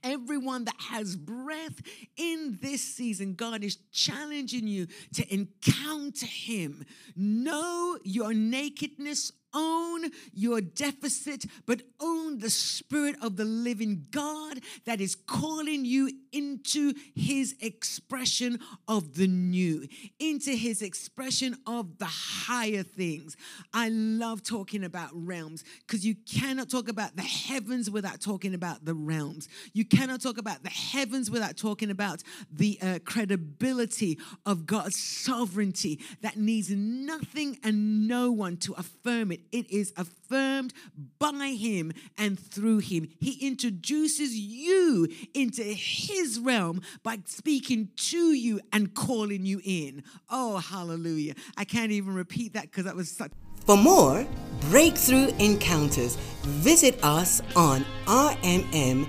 everyone 0.02 0.64
that 0.64 0.76
has 0.78 1.16
breath 1.16 1.80
in 2.16 2.58
this 2.60 2.82
season, 2.82 3.34
God 3.34 3.64
is 3.64 3.76
challenging 3.92 4.66
you 4.66 4.86
to 5.14 5.32
encounter 5.32 6.26
Him. 6.26 6.84
Know 7.16 7.98
your 8.04 8.32
nakedness 8.32 9.32
own 9.54 10.10
your 10.32 10.60
deficit, 10.60 11.44
but 11.66 11.82
own 12.00 12.38
the 12.38 12.50
Spirit 12.50 13.16
of 13.22 13.36
the 13.36 13.44
living 13.44 14.06
God 14.10 14.60
that 14.84 15.00
is 15.00 15.14
calling 15.14 15.84
you 15.84 16.10
into 16.32 16.94
His 17.14 17.54
expression 17.60 18.58
of 18.88 19.14
the 19.14 19.26
new, 19.26 19.86
into 20.18 20.52
His 20.52 20.82
expression 20.82 21.56
of 21.66 21.98
the 21.98 22.06
higher 22.06 22.82
things. 22.82 23.36
I 23.72 23.88
love 23.88 24.42
talking 24.42 24.84
about 24.84 25.10
realms 25.12 25.64
because 25.86 26.04
you 26.04 26.14
cannot 26.14 26.70
talk 26.70 26.88
about 26.88 27.16
the 27.16 27.22
heavens 27.22 27.90
without 27.90 28.20
talking 28.20 28.54
about 28.54 28.84
the 28.84 28.94
realms. 28.94 29.48
You 29.72 29.84
cannot 29.84 30.22
talk 30.22 30.38
about 30.38 30.62
the 30.62 30.70
heavens 30.70 31.30
without 31.30 31.56
talking 31.56 31.90
about 31.90 32.22
the 32.50 32.78
uh, 32.82 32.98
credibility 33.04 34.18
of 34.46 34.66
God's 34.66 34.98
sovereignty 34.98 36.00
that 36.22 36.36
needs 36.36 36.70
nothing 36.70 37.58
and 37.62 38.08
no 38.08 38.30
one 38.32 38.56
to 38.58 38.72
affirm 38.74 39.32
it. 39.32 39.41
It 39.50 39.70
is 39.70 39.92
affirmed 39.96 40.72
by 41.18 41.56
Him 41.58 41.92
and 42.16 42.38
through 42.38 42.78
Him. 42.78 43.08
He 43.20 43.46
introduces 43.46 44.36
you 44.36 45.08
into 45.34 45.62
His 45.62 46.38
realm 46.38 46.82
by 47.02 47.18
speaking 47.26 47.90
to 47.96 48.32
you 48.32 48.60
and 48.72 48.94
calling 48.94 49.44
you 49.44 49.60
in. 49.64 50.04
Oh, 50.30 50.58
hallelujah. 50.58 51.34
I 51.56 51.64
can't 51.64 51.92
even 51.92 52.14
repeat 52.14 52.52
that 52.54 52.64
because 52.64 52.84
that 52.84 52.96
was 52.96 53.10
such. 53.10 53.32
For 53.66 53.76
more 53.76 54.26
breakthrough 54.70 55.28
encounters, 55.38 56.16
visit 56.42 56.98
us 57.04 57.40
on 57.54 57.84
rmm.live. 58.06 59.06